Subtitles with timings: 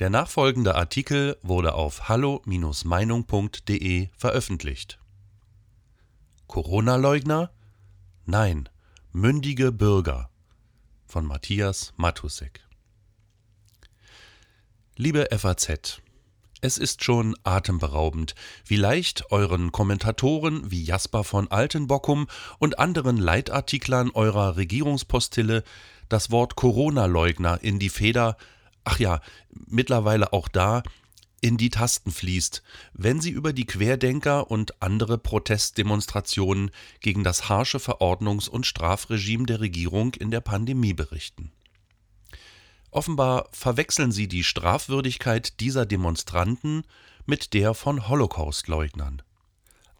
[0.00, 4.98] Der nachfolgende Artikel wurde auf hallo-meinung.de veröffentlicht.
[6.46, 7.50] Corona-Leugner?
[8.24, 8.70] Nein,
[9.12, 10.30] mündige Bürger
[11.04, 12.66] von Matthias Matusek.
[14.96, 16.00] Liebe FAZ,
[16.62, 22.26] es ist schon atemberaubend, wie leicht euren Kommentatoren wie Jasper von Altenbockum
[22.58, 25.62] und anderen Leitartiklern eurer Regierungspostille
[26.08, 28.38] das Wort Corona-Leugner in die Feder,
[28.84, 29.20] ach ja,
[29.50, 30.82] mittlerweile auch da,
[31.40, 37.78] in die Tasten fließt, wenn sie über die Querdenker und andere Protestdemonstrationen gegen das harsche
[37.78, 41.50] Verordnungs- und Strafregime der Regierung in der Pandemie berichten.
[42.90, 46.82] Offenbar verwechseln sie die Strafwürdigkeit dieser Demonstranten
[47.24, 49.22] mit der von Holocaustleugnern.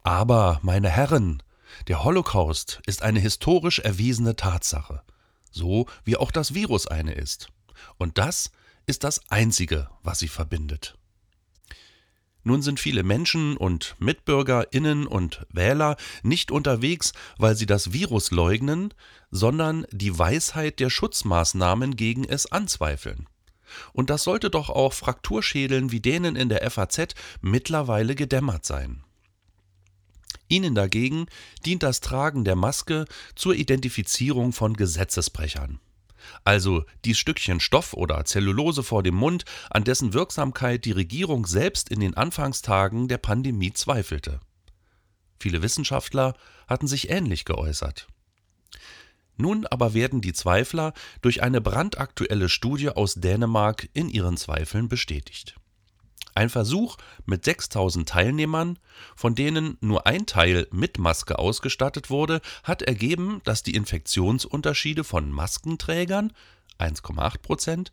[0.02, 1.42] Aber, meine Herren,
[1.88, 5.02] der Holocaust ist eine historisch erwiesene Tatsache,
[5.50, 7.48] so wie auch das Virus eine ist.
[7.96, 8.50] Und das
[8.86, 10.96] ist das Einzige, was sie verbindet.
[12.42, 18.94] Nun sind viele Menschen und Mitbürgerinnen und Wähler nicht unterwegs, weil sie das Virus leugnen,
[19.30, 23.28] sondern die Weisheit der Schutzmaßnahmen gegen es anzweifeln.
[23.92, 29.04] Und das sollte doch auch Frakturschädeln wie denen in der FAZ mittlerweile gedämmert sein.
[30.48, 31.26] Ihnen dagegen
[31.64, 33.04] dient das Tragen der Maske
[33.36, 35.78] zur Identifizierung von Gesetzesbrechern
[36.44, 41.88] also dies Stückchen Stoff oder Zellulose vor dem Mund, an dessen Wirksamkeit die Regierung selbst
[41.88, 44.40] in den Anfangstagen der Pandemie zweifelte.
[45.38, 46.34] Viele Wissenschaftler
[46.68, 48.08] hatten sich ähnlich geäußert.
[49.36, 55.54] Nun aber werden die Zweifler durch eine brandaktuelle Studie aus Dänemark in ihren Zweifeln bestätigt.
[56.34, 58.78] Ein Versuch mit 6000 Teilnehmern,
[59.16, 65.30] von denen nur ein Teil mit Maske ausgestattet wurde, hat ergeben, dass die Infektionsunterschiede von
[65.30, 66.32] Maskenträgern
[66.78, 67.92] 1,8 Prozent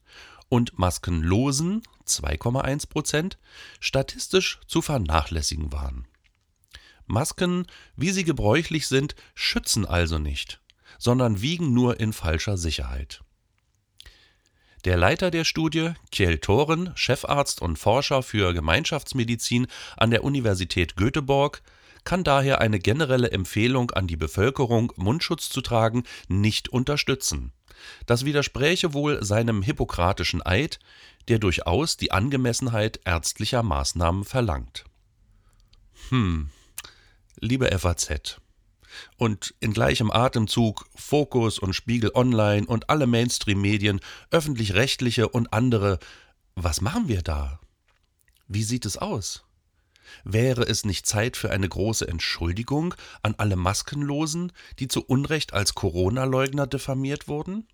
[0.49, 3.37] und Maskenlosen 2,1 Prozent
[3.79, 6.07] statistisch zu vernachlässigen waren.
[7.05, 10.61] Masken, wie sie gebräuchlich sind, schützen also nicht,
[10.99, 13.21] sondern wiegen nur in falscher Sicherheit.
[14.87, 19.67] Der Leiter der Studie, Kjell Thoren, Chefarzt und Forscher für Gemeinschaftsmedizin
[19.97, 21.61] an der Universität Göteborg,
[22.05, 27.51] kann daher eine generelle Empfehlung an die Bevölkerung, Mundschutz zu tragen, nicht unterstützen.
[28.05, 30.79] Das widerspräche wohl seinem hippokratischen Eid,
[31.27, 34.85] der durchaus die Angemessenheit ärztlicher Maßnahmen verlangt.
[36.07, 36.49] Hm,
[37.41, 38.39] liebe FAZ,
[39.17, 43.99] und in gleichem Atemzug Fokus und Spiegel Online und alle Mainstream-Medien,
[44.31, 45.99] öffentlich-rechtliche und andere.
[46.55, 47.59] Was machen wir da?
[48.47, 49.43] Wie sieht es aus?
[50.23, 52.93] Wäre es nicht Zeit für eine große Entschuldigung
[53.23, 57.67] an alle Maskenlosen, die zu Unrecht als Corona-Leugner diffamiert wurden?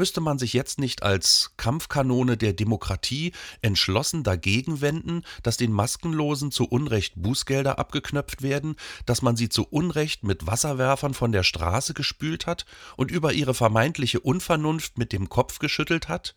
[0.00, 6.50] Müsste man sich jetzt nicht als Kampfkanone der Demokratie entschlossen dagegen wenden, dass den Maskenlosen
[6.50, 11.92] zu Unrecht Bußgelder abgeknöpft werden, dass man sie zu Unrecht mit Wasserwerfern von der Straße
[11.92, 12.64] gespült hat
[12.96, 16.34] und über ihre vermeintliche Unvernunft mit dem Kopf geschüttelt hat,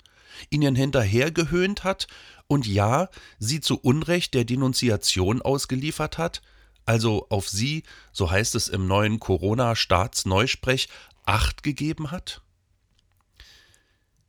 [0.49, 2.07] ihnen hinterhergehöhnt hat
[2.47, 3.07] und ja,
[3.39, 6.41] sie zu Unrecht der Denunziation ausgeliefert hat,
[6.85, 10.89] also auf sie, so heißt es im neuen Corona-Staatsneusprech,
[11.25, 12.41] Acht gegeben hat?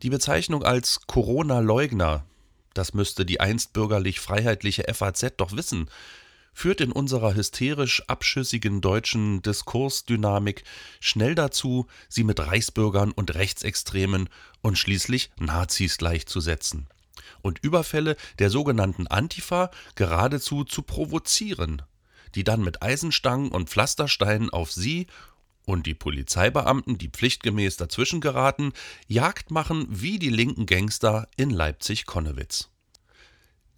[0.05, 2.27] Die Bezeichnung als Corona-Leugner,
[2.75, 5.89] das müsste die einst bürgerlich-freiheitliche FAZ doch wissen,
[6.53, 10.65] führt in unserer hysterisch abschüssigen deutschen Diskursdynamik
[11.01, 14.29] schnell dazu, sie mit Reichsbürgern und Rechtsextremen
[14.61, 16.87] und schließlich Nazis gleichzusetzen
[17.41, 21.81] und Überfälle der sogenannten Antifa geradezu zu provozieren,
[22.35, 25.07] die dann mit Eisenstangen und Pflastersteinen auf sie
[25.65, 28.73] und die Polizeibeamten, die pflichtgemäß dazwischen geraten,
[29.07, 32.71] Jagd machen wie die linken Gangster in Leipzig-Konnewitz.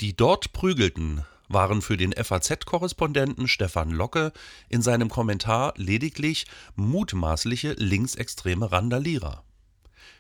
[0.01, 4.33] Die dort prügelten waren für den FAZ-Korrespondenten Stefan Locke
[4.69, 9.45] in seinem Kommentar lediglich mutmaßliche linksextreme Randalierer.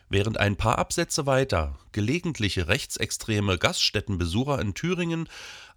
[0.09, 5.29] Während ein paar Absätze weiter gelegentliche rechtsextreme Gaststättenbesucher in Thüringen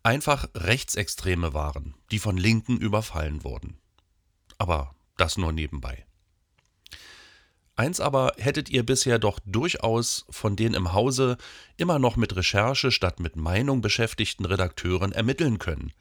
[0.04, 3.80] einfach Rechtsextreme waren, die von Linken überfallen wurden.
[4.60, 6.06] Aber das nur nebenbei.
[7.80, 11.38] Eins aber hättet ihr bisher doch durchaus von den im Hause
[11.78, 15.94] immer noch mit Recherche statt mit Meinung beschäftigten Redakteuren ermitteln können.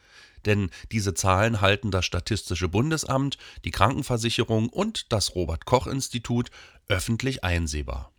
[0.45, 6.51] Denn diese Zahlen halten das Statistische Bundesamt, die Krankenversicherung und das Robert Koch Institut
[6.89, 8.11] öffentlich einsehbar.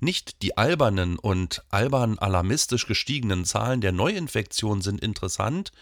[0.00, 5.72] Nicht die albernen und albern alarmistisch gestiegenen Zahlen der Neuinfektion sind interessant,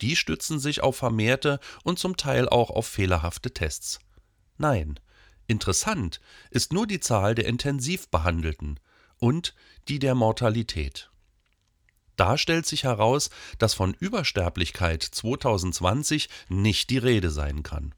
[0.00, 3.98] die stützen sich auf vermehrte und zum Teil auch auf fehlerhafte Tests.
[4.56, 4.98] Nein,
[5.46, 8.80] interessant ist nur die Zahl der Intensivbehandelten
[9.18, 9.54] und
[9.88, 11.10] die der Mortalität.
[12.16, 17.94] Da stellt sich heraus, dass von Übersterblichkeit 2020 nicht die Rede sein kann.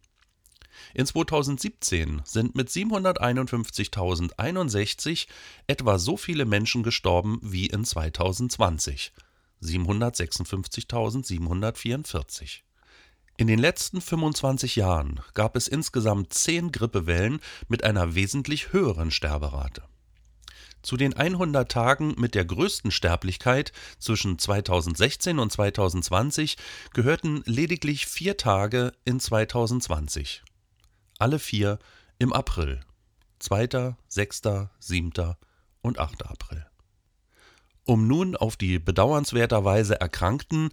[0.92, 5.26] In 2017 sind mit 751.061
[5.66, 9.12] etwa so viele Menschen gestorben wie in 2020,
[9.62, 12.60] 756.744.
[13.36, 19.82] In den letzten 25 Jahren gab es insgesamt zehn Grippewellen mit einer wesentlich höheren Sterberate.
[20.82, 26.56] Zu den 100 Tagen mit der größten Sterblichkeit zwischen 2016 und 2020
[26.94, 30.42] gehörten lediglich vier Tage in 2020.
[31.18, 31.78] Alle vier
[32.18, 32.80] im April.
[33.40, 34.42] 2., 6.,
[34.80, 35.12] 7.
[35.82, 36.26] und 8.
[36.26, 36.69] April.
[37.90, 40.68] Um nun auf die bedauernswerterweise Erkrankten,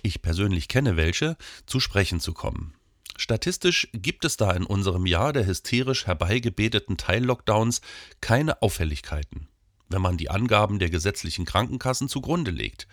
[0.00, 2.72] ich persönlich kenne welche, zu sprechen zu kommen.
[3.18, 7.82] Statistisch gibt es da in unserem Jahr der hysterisch herbeigebeteten Teillockdowns
[8.22, 9.48] keine Auffälligkeiten,
[9.90, 12.88] wenn man die Angaben der gesetzlichen Krankenkassen zugrunde legt.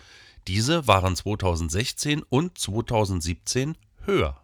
[0.49, 4.41] Diese waren 2016 und 2017 höher.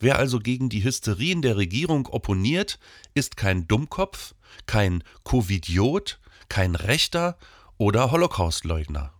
[0.00, 2.80] Wer also gegen die Hysterien der Regierung opponiert,
[3.14, 4.34] ist kein Dummkopf,
[4.66, 6.18] kein Covidiot,
[6.48, 7.38] kein Rechter
[7.80, 9.14] oder Holocaustleugner.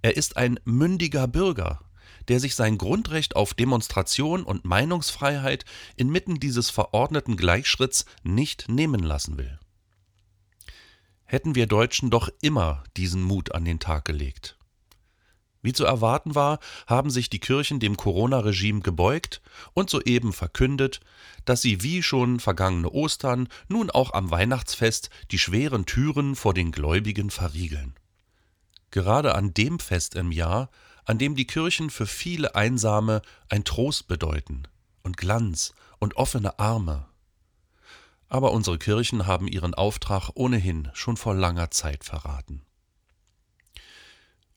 [0.00, 1.80] Er ist ein mündiger Bürger,
[2.28, 5.66] der sich sein Grundrecht auf Demonstration und Meinungsfreiheit
[5.96, 9.60] inmitten dieses verordneten Gleichschritts nicht nehmen lassen will.
[11.26, 14.56] Hätten wir Deutschen doch immer diesen Mut an den Tag gelegt.
[15.62, 19.40] Wie zu erwarten war, haben sich die Kirchen dem Corona-Regime gebeugt
[19.74, 21.00] und soeben verkündet,
[21.44, 26.72] dass sie wie schon vergangene Ostern nun auch am Weihnachtsfest die schweren Türen vor den
[26.72, 27.94] Gläubigen verriegeln.
[28.90, 30.68] Gerade an dem Fest im Jahr,
[31.04, 34.64] an dem die Kirchen für viele Einsame ein Trost bedeuten
[35.02, 37.06] und Glanz und offene Arme.
[38.28, 42.62] Aber unsere Kirchen haben ihren Auftrag ohnehin schon vor langer Zeit verraten.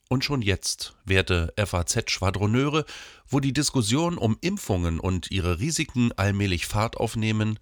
[0.08, 2.84] Und schon jetzt, werte FAZ-Schwadroneure,
[3.28, 7.58] wo die Diskussion um Impfungen und ihre Risiken allmählich Fahrt aufnehmen,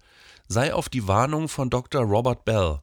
[0.47, 2.03] sei auf die Warnung von Dr.
[2.03, 2.81] Robert Bell,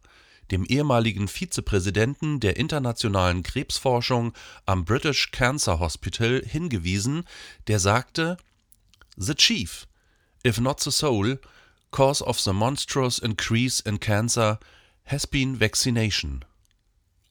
[0.51, 4.33] dem ehemaligen Vizepräsidenten der internationalen Krebsforschung
[4.67, 7.25] am British Cancer Hospital, hingewiesen,
[7.69, 8.37] der sagte:
[9.17, 9.87] The chief,
[10.45, 11.39] if not the sole,
[11.93, 14.59] cause of the monstrous increase in cancer
[15.05, 16.45] has been vaccination.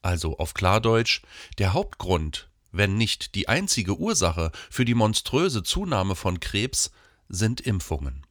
[0.02, 1.22] Also auf Klardeutsch,
[1.58, 6.90] der Hauptgrund, wenn nicht die einzige Ursache für die monströse Zunahme von Krebs,
[7.28, 8.26] sind Impfungen.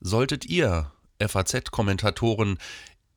[0.00, 2.58] Solltet ihr, FAZ-Kommentatoren,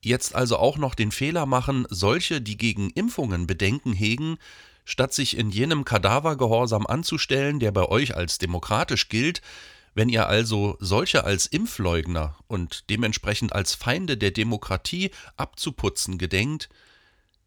[0.02, 4.38] jetzt also auch noch den Fehler machen, solche, die gegen Impfungen Bedenken hegen,
[4.86, 9.42] statt sich in jenem Kadavergehorsam anzustellen, der bei euch als demokratisch gilt,
[9.94, 16.70] wenn ihr also solche als Impfleugner und dementsprechend als Feinde der Demokratie abzuputzen gedenkt,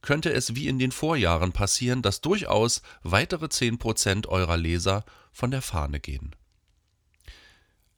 [0.03, 5.51] könnte es wie in den Vorjahren passieren, dass durchaus weitere 10 Prozent eurer Leser von
[5.51, 6.35] der Fahne gehen.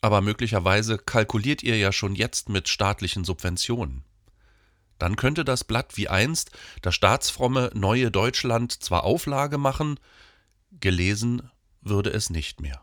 [0.00, 4.04] Aber möglicherweise kalkuliert ihr ja schon jetzt mit staatlichen Subventionen.
[4.98, 6.50] Dann könnte das Blatt wie einst
[6.82, 9.98] das staatsfromme Neue Deutschland zwar Auflage machen,
[10.72, 11.50] gelesen
[11.80, 12.82] würde es nicht mehr.